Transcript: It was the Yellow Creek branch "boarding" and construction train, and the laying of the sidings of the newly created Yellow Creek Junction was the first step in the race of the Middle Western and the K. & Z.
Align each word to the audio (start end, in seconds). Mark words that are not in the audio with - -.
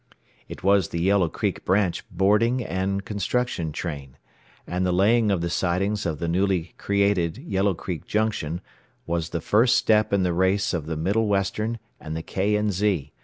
It 0.49 0.63
was 0.63 0.89
the 0.89 0.99
Yellow 0.99 1.29
Creek 1.29 1.63
branch 1.63 2.03
"boarding" 2.09 2.65
and 2.65 3.05
construction 3.05 3.71
train, 3.71 4.17
and 4.65 4.83
the 4.83 4.91
laying 4.91 5.29
of 5.29 5.41
the 5.41 5.49
sidings 5.51 6.07
of 6.07 6.17
the 6.17 6.27
newly 6.27 6.73
created 6.79 7.37
Yellow 7.37 7.75
Creek 7.75 8.07
Junction 8.07 8.61
was 9.05 9.29
the 9.29 9.41
first 9.41 9.75
step 9.75 10.11
in 10.11 10.23
the 10.23 10.33
race 10.33 10.73
of 10.73 10.87
the 10.87 10.97
Middle 10.97 11.27
Western 11.27 11.77
and 11.99 12.17
the 12.17 12.23
K. 12.23 12.59
& 12.69 12.71
Z. 12.71 13.13